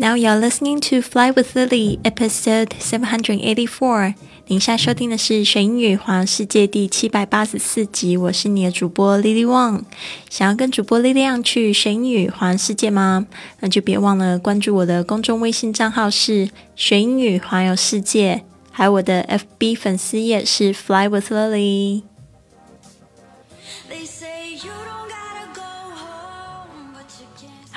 [0.00, 4.14] Now you're listening to Fly with Lily, episode seven hundred eighty-four.
[4.46, 8.16] 您现在收听的是《学英语环游世界》第七百八十四集。
[8.16, 9.82] 我是你的主播 Lily Wang。
[10.30, 13.26] 想要跟主播 Lily 去学英语环游世界吗？
[13.60, 18.42] 那就别忘了关注我的公众微信账号是“学英语环游世界”，
[18.72, 19.28] 还有我的
[19.58, 22.04] FB 粉丝页是 Fly with Lily。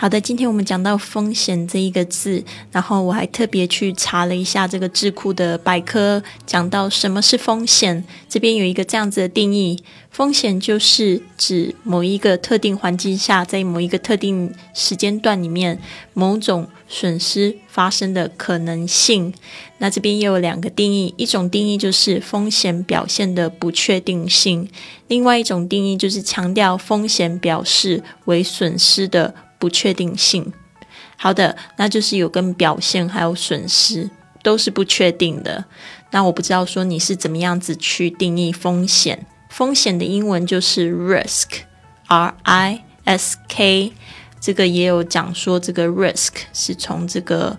[0.04, 8.04] 好的，今天我们讲到风险这一个字，然后我还特别去查了一下这个智库的百科，讲到什么是风险。
[8.28, 15.80] 这边有一个这样子的定义：风险就是指某一个特定环境下，在某一个特定时间段里面，
[16.14, 19.34] 某种损失发生的可能性。
[19.78, 24.68] 那这边也有两个定义，一种定义就是风险表现的不确定性，
[25.08, 29.34] 另外一种定义就是强调风险表示为损失的。
[29.64, 30.52] 不确定性，
[31.16, 34.10] 好的，那就是有跟表现还有损失
[34.42, 35.64] 都是不确定的。
[36.12, 39.26] 那我不知道说你是怎么样子去定义风险？
[39.48, 43.94] 风险的英文就是 risk，r i s k。
[44.42, 47.58] 这个也有讲说，这个 risk 是从这个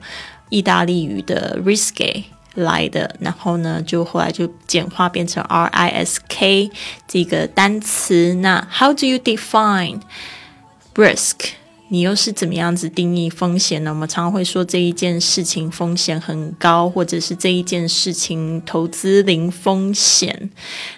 [0.50, 6.70] 意大利语的 risky 来的，然后呢，就后来就简化变成 r i s k
[7.08, 8.34] 这个单词。
[8.34, 10.02] 那 how do you define
[10.94, 11.54] risk？
[11.88, 13.90] 你又是怎么样子定义风险呢？
[13.90, 20.50] 我们常常会说这一件事情风险很高，或者是这一件事情投资零风险。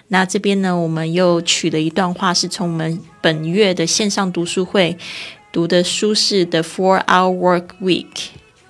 [0.07, 4.97] 那这边呢，我们又取了一段话，是从我们本月的线上读书会
[5.51, 8.05] 读的书是《The Four Hour Work Week》，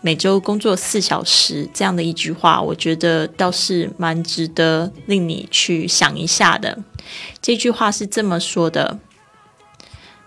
[0.02, 6.80] 每周工作四小时这样的一句话，我觉得倒是蛮值得令你去想一下的。
[7.42, 9.00] 这句话是这么说的。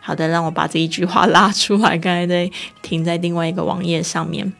[0.00, 1.96] 好的，让我把这一句话拉出来。
[1.98, 2.50] 刚才在
[2.82, 4.52] 停在另外一个网页上面。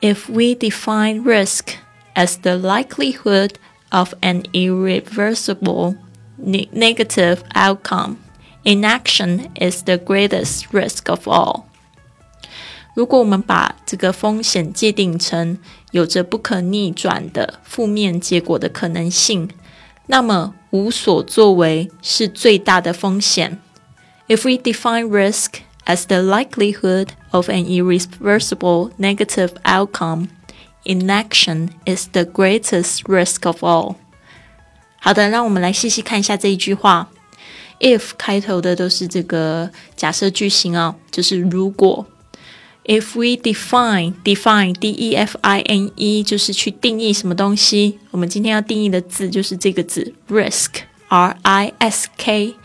[0.00, 1.76] If we define risk
[2.14, 3.52] as the likelihood
[3.88, 5.96] of an irreversible
[6.36, 8.16] negative outcome,
[8.64, 11.62] inaction is the greatest risk of all.
[12.94, 15.58] 如果我们把这个风险界定成
[15.90, 19.48] 有着不可逆转的负面结果的可能性，
[20.06, 23.58] 那么无所作为是最大的风险。
[24.27, 30.29] if we define risk as the likelihood of an irreversible negative outcome,
[30.85, 33.95] inaction is the greatest risk of all.
[34.99, 37.09] 好的，让我们来细细看一下这一句话。
[37.79, 42.05] if 开头的都是这个假设句型啊，就是如果。
[42.85, 47.99] If we define define d e f i n e 就是去定义什么东西。
[48.09, 50.69] 我们今天要定义的字就是这个字 risk
[51.07, 52.55] r i s k。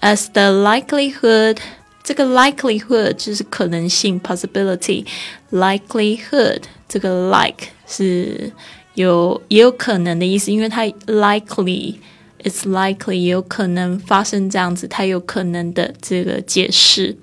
[0.00, 1.58] as the likelihood，
[2.02, 8.52] 这个 likelihood 就是可能性 possibility，likelihood 这个 like 是
[8.94, 17.16] 有也有可能的意思，因为它 likely，it's likely 有可能发生这样子，它有可能的这个解释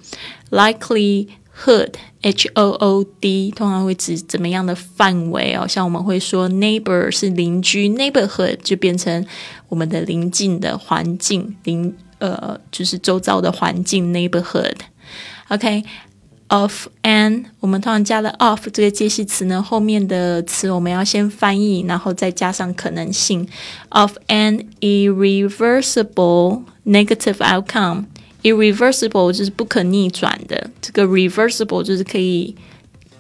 [0.51, 5.67] likelihood。H O O D 通常会指怎么样的范围哦？
[5.67, 9.25] 像我们会说 neighbor 是邻居，neighborhood 就变成
[9.67, 11.93] 我们的邻近的环境邻。
[12.18, 23.46] 呃，就是周遭的环境 neighborhood，OK，of an 我们通常加了 of 这个介系词呢，后面的词我们要先翻译，然后再加上可能性
[23.90, 32.56] of an irreversible negative outcome，irreversible 就是不可逆转的，这个 reversible 就是可以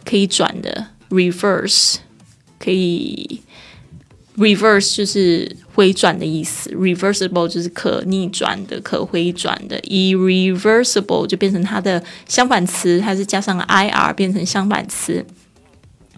[0.04, 1.96] 可以转的，reverse
[2.58, 3.42] 可以。
[4.38, 15.24] Reverse 就是回转的意思，reversible 就是可逆转的、可回转的，irreversible 就变成它的相反词，它是加上 ir 变成相反词。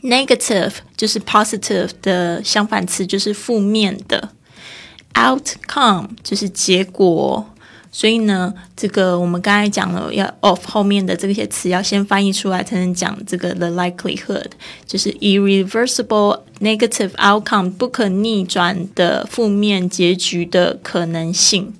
[0.03, 4.31] negative 就是 positive 的相反词，就是负面的。
[5.15, 7.47] outcome 就是结果。
[7.93, 14.47] 所以呢，这个我们刚才讲了，要 of 后面的这些词要先翻译出来，才能讲这个 the likelihood，
[14.87, 21.75] 就是 irreversible negative outcome 不可逆转的负面结局的可能性。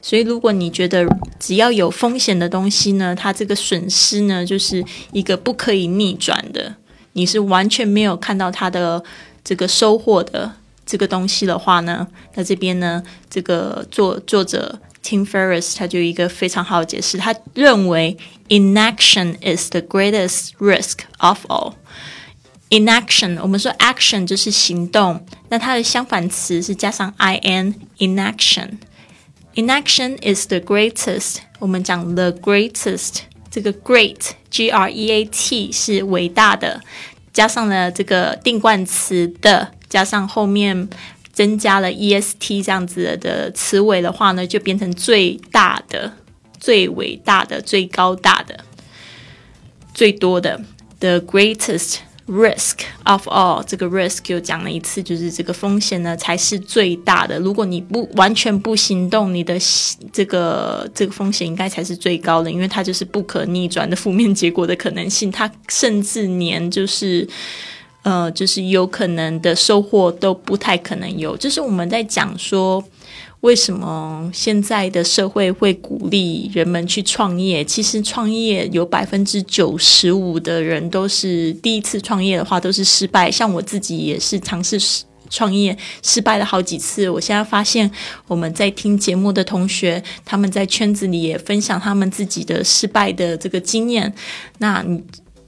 [0.00, 1.06] 所以，如果你觉得
[1.38, 4.82] 只要有风险的东西呢，它这个损失呢，就是
[5.12, 6.74] 一个不可以逆转的，
[7.12, 9.04] 你是完全没有看到它的
[9.44, 10.50] 这个收获的
[10.86, 14.80] 这个东西的话呢，那这边呢，这个作作者。
[15.03, 18.17] Tim Ferriss 他就一个非常好的解释，他认为
[18.49, 27.13] inaction is the greatest risk of all。inaction 我们说 action 就是行动，那它的相反词是加上
[27.43, 31.37] in inaction。inaction is the greatest。
[31.59, 36.81] 我们讲 the greatest，这个 great G R E A T 是伟大的，
[37.31, 40.89] 加上了这个定冠词的，加上后面
[41.32, 46.12] 增加了 E S T 这样子的词尾的话呢，就变成最大的、
[46.60, 48.64] 最伟大的、最高大的、
[49.94, 50.60] 最多的
[51.00, 51.96] The greatest。
[52.28, 57.36] Risk of all，这个 risk 又讲了一次，就是这个风险呢才是最大的。
[57.40, 59.58] 如果你不完全不行动，你的
[60.12, 65.32] 这个这个风险应该才是最高的，因为它就是不可逆转的负面结果的可能性。
[65.32, 67.28] 它甚至连就是
[68.02, 71.36] 呃，就是有可能的收获都不太可能有。
[71.36, 72.82] 就是我们在讲说。
[73.42, 77.64] 为什么现在的社会会鼓励人们去创业？
[77.64, 83.28] 其实创业有百分之九十五的人都是第一次创业的话都是失败。
[83.28, 84.78] 像我自己也是尝试
[85.28, 87.10] 创业失败了好几次。
[87.10, 87.90] 我现在发现
[88.28, 94.14] 我们在听节目的同学，他们在圈子里也分享他们自己的失败的这个经验。
[94.58, 95.02] 那你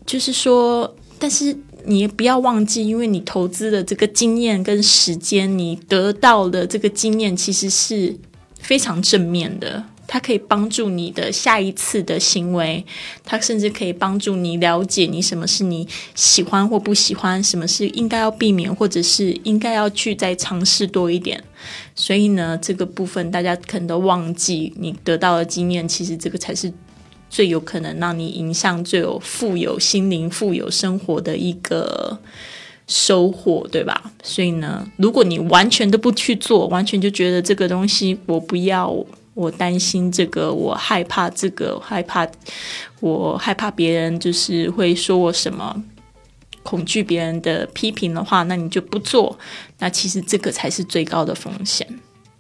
[0.05, 1.57] 就是说，但是。
[1.87, 8.17] 你不要忘记，因为你投资的这个经验跟时间，你得到的这个经验其实是
[8.59, 9.85] 非常正面的。
[10.07, 12.85] 它可以帮助你的下一次的行为，
[13.25, 21.43] 它甚至可以帮助你了解你什么是你喜欢或不喜欢，什么是应该要避免，或者是应该要去再尝试多一点。
[21.95, 26.73] 所以呢，这个部分大家可能都忘记，你得到的经验，其实这个才是。
[27.35, 32.17] 最有可能让你影响最有富有心灵、富有生活的一个
[32.87, 34.13] 收获，对吧？
[34.23, 38.95] 所以呢，如果你完全都不去做，完全就觉得这个东西我不要，
[39.35, 42.25] 我担心这个，我害怕这个，害怕
[43.01, 45.83] 我害怕别人就是会说我什么，
[46.63, 49.37] 恐惧别人的批评的话，那你就不做。
[49.81, 51.85] 那其实这个才是最高的风险。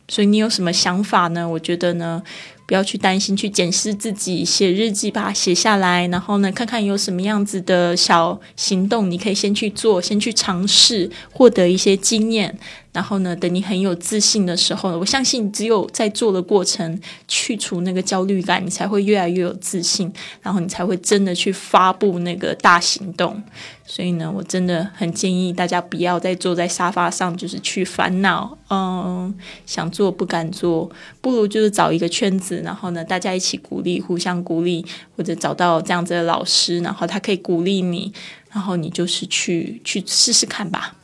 [0.06, 1.48] 所以你有什么想法呢？
[1.48, 2.22] 我觉得呢。
[2.66, 12.58] 不要去担心，去检视自己，写日记，把它写下来，然后呢，看看有什么样子的小行动，你可以先去做，先去尝试，获得一些经验。
[12.92, 16.96] 然后呢，等你很有自信的时候，我相信只有在做的过程
[17.26, 23.42] 去除那个焦虑感，你才会越来越有自信，然后你才会真的去发布那个大行动。
[23.84, 29.34] 所以呢，我真的很建议大家不要再坐在沙发上，就是去烦恼，嗯，
[29.66, 30.88] 想做不敢做，
[31.20, 38.13] 不如就是找一个圈子 子，然后呢，大家一起鼓励，互相鼓励，或者找到这样子的老师，然后他可以鼓励你，
[38.51, 40.95] 然后你就是去去试试看吧。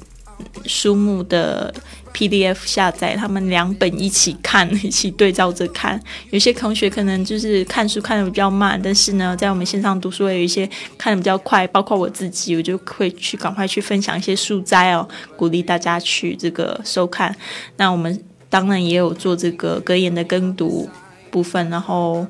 [0.66, 1.74] 书目的。
[2.14, 6.00] PDF 下载，他们两本一起看， 一起对照着看。
[6.30, 17.36] 有些同学可能就是看书看的比较慢，但是呢，在我们线上读书也有一些看的比较快，包括我自己，我就会去赶快去分享一些书摘哦，鼓励大家去这个收看。
[17.78, 20.88] 那我们当然也有做这个格言的跟读
[21.32, 22.28] 部分，然后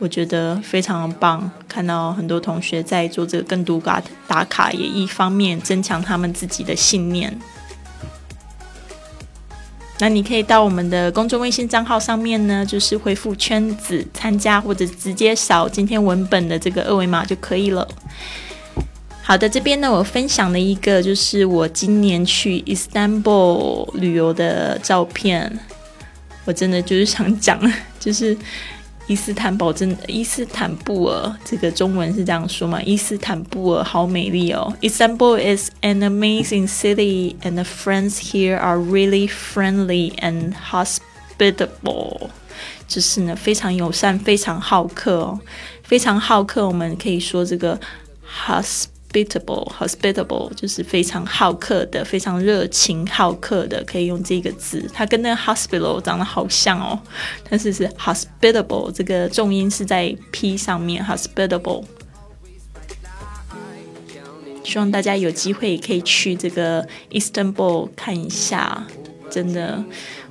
[0.00, 7.36] 我觉得非常棒，看到很多同学在做这个跟读打打卡，也一方面增强他们自己的信念。
[9.98, 17.88] 那你可以到我们的公众微信账号上面呢，就是回复“圈子”参加，或者直接扫今天文本的这个二维码就可以了。
[19.24, 25.58] 好的，这边呢，我分享了一个就是我今年去 Istanbul 旅游的照片，
[26.44, 27.60] 我真的就是想讲，
[27.98, 28.38] 就是。
[29.07, 32.81] 伊斯坦堡真伊斯坦布尔这个中文是这样说嘛？
[32.83, 34.73] 伊斯坦布尔好美丽哦！
[34.81, 42.29] Istanbul is an amazing city, and the friends here are really friendly and hospitable.
[42.87, 45.39] 就是呢非常友善，非常好客哦，
[45.83, 46.65] 非常好客。
[46.65, 47.77] 我们可以说这个
[49.12, 54.88] Hospitable，hospitable 就是非常好客的，非常热情好客的，可以用这个字。
[54.92, 56.98] 它跟那个 hospital 长得好像哦，
[57.48, 61.84] 但是是 hospitable，这个重音是在 p 上面，hospitable。
[64.64, 68.86] 希望大家有机会可以去这个 Istanbul 看一下，
[69.30, 69.82] 真的，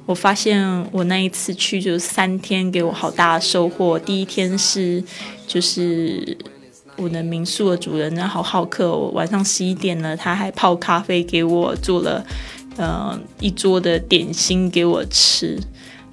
[0.06, 3.98] 我发现我那一次去就三天，给我好大的收获。
[3.98, 5.04] 第一天是
[5.48, 6.38] 就是
[6.98, 12.26] 我的民宿的主人，那好好客哦，晚上十一点了，他还泡咖啡给我，做了
[12.76, 15.58] 呃一桌的点心给我吃。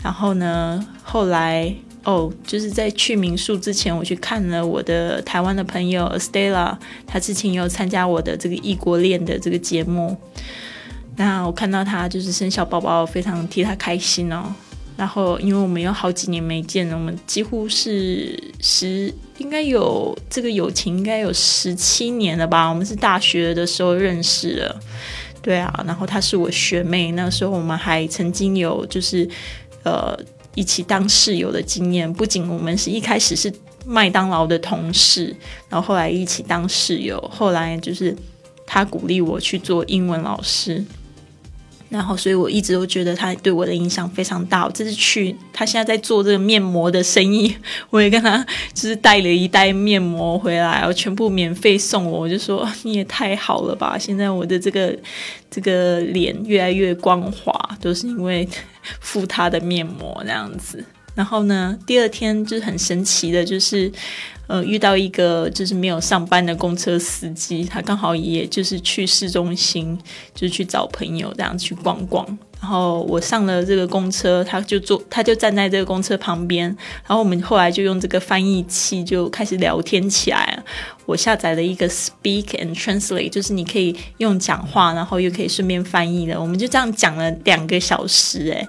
[0.03, 1.75] 然后呢，后来。
[2.07, 6.77] 哦，就是在去民宿之前，我去看了我的台湾的朋友 Stella，
[7.07, 10.15] 他之前有参加我的这个异国恋的这个节目。
[11.17, 14.55] 那我看到他就是生小宝宝，非常替他开心哦。
[14.99, 22.69] 然后因为我们有好几年没见了，我们几乎是十，应该有这个友情应该有十七年了吧？
[22.69, 24.81] 我们是大学的时候认识的，
[25.43, 25.85] 对啊。
[25.87, 29.29] 然后她是我学妹，那时候我们还曾经有就是
[29.83, 30.19] 呃。
[30.57, 33.53] 一起当室友的经验，不仅我们是一开始是
[33.85, 35.35] 麦当劳的同事，
[35.69, 38.17] 然后后来一起当室友，后来就是
[38.65, 40.85] 她鼓励我去做英文老师。
[41.95, 44.65] 然后，所以我一直都觉得他对我的影响非常大。
[44.65, 47.55] 我这次去，他现在在做这个面膜的生意，
[47.89, 52.21] 我也跟他就是带了一袋面膜回来，我全部免费送我。
[52.21, 53.97] 我就说你也太好了吧！
[53.97, 54.93] 现在我的这个
[55.49, 58.49] 这个脸越来越光滑，都是因为
[59.01, 60.85] 敷他的面膜那样子。
[61.15, 63.93] 然后呢，第二天就是很神奇的，就是。
[64.47, 69.99] 呃，遇到一个就是没有上班的公车司机，他刚好也就是去市中心，
[70.35, 72.39] 就是去找朋友这样去逛逛。
[72.61, 76.67] 然后我上了这个公车，他就坐，他就站在这个公车旁边。
[77.07, 80.63] 然后我们后来就用这个翻译器就开始聊天起来。
[81.07, 86.41] 我下载了一个 Speak and Translate，就是你可以用讲话，然后又可以顺便翻译的。
[86.41, 88.67] 我们就这样讲了两个小时，诶，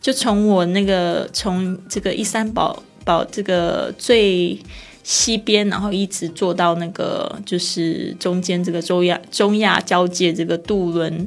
[0.00, 4.58] 就从我那个从这个伊斯坦堡堡这个最。
[5.04, 11.26] 西边，然后一直坐到那个就是中间这个中亚中亚交界这个渡轮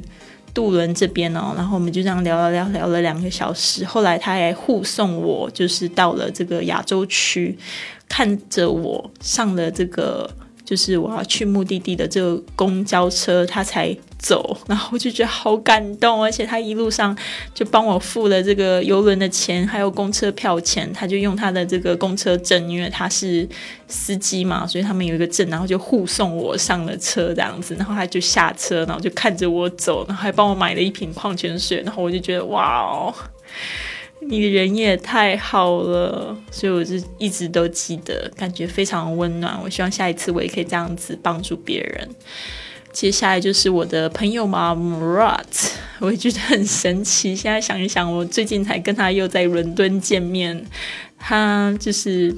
[0.54, 7.56] 渡轮这边哦，然后我们就这样聊了聊聊了两个小时，后来他还护送我，就是到了这个亚洲区，
[8.08, 10.30] 看着我上了这个。
[10.64, 17.14] 就是我要去目的地的这个公交车，他才走，然后我就觉得好感动，而且他一路上
[17.52, 23.46] 就帮我付了这个游轮的钱，还有公车票钱，他就用他的这个公车证，因为他是
[23.88, 33.12] 司机嘛，所以他们有一个证，然后就护送我上了车这样子，然后他就下车，然后就看着我走，然后还帮我买了一瓶矿泉水，然后我就觉得哇哦。
[34.28, 39.60] 你人也太好了，所以我就一直都记得，感觉非常温暖。
[39.60, 42.08] 我希望下一次我也可以这样子帮助别人。
[42.92, 47.34] 接下来就是我的朋友嘛，Murat，我也觉得很神奇。
[47.34, 50.64] 现在想一想，我最近才跟他又在伦敦见面，
[51.18, 52.34] 他就是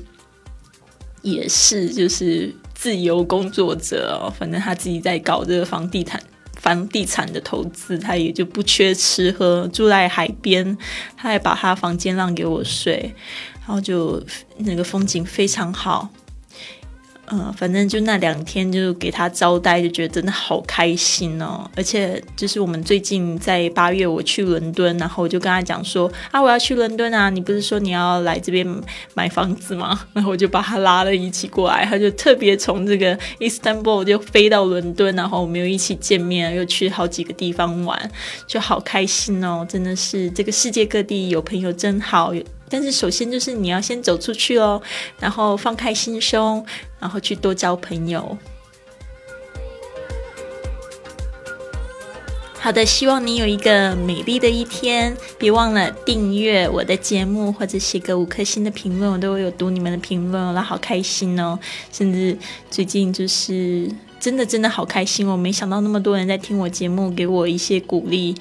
[1.22, 6.22] 也是就是自由工作者哦，反正他自己在搞这个房地产。
[6.56, 10.78] 房地产的投资，他也就不缺吃喝，住在海边，
[11.14, 13.14] 他还把他房间让给我睡，
[13.60, 14.22] 然后就
[14.58, 16.08] 那个风景非常好。
[17.30, 21.68] 嗯，反正就那两天就给他招待，就觉得真的好开心哦。
[21.76, 28.66] 而且就是我们最近在八月我去伦敦，然后我就跟他讲说啊，我要去伦敦啊，你不是说你要来这边
[29.14, 29.98] 买房子吗？
[30.12, 38.10] 然后我就把他拉了一起过来，他就特别从这个 Istanbul 就飞到伦敦，然后我们又一起见面，又去好几个地方玩，
[38.46, 39.66] 就好开心哦。
[39.68, 42.32] 真的是这个世界各地有朋友真好。
[42.74, 44.82] 但是首先就是你要先走出去哦，
[45.20, 46.66] 然后放开心胸，
[46.98, 48.36] 然后去多交朋友。
[52.58, 55.16] 好的，希望你有一个美丽的一天。
[55.38, 61.56] 别忘了订阅我的节目，或者写个五颗星的评论，我都有读你们的评论，我好开心哦。
[61.92, 62.36] 甚至
[62.72, 63.88] 最近就是
[64.24, 68.34] 真的真的好开心，我没想到那么多人在听我节目，给我一些鼓励，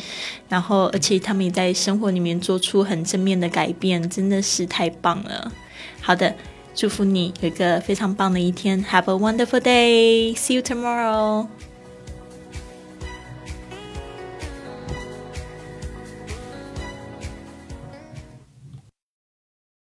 [0.47, 5.51] 然后而且他们也在生活里面做出很正面的改变，真的是太棒了。
[5.99, 6.33] 好的，
[6.73, 10.33] 祝福你有一个非常棒的一天，Have a wonderful day.
[10.37, 11.47] See you tomorrow.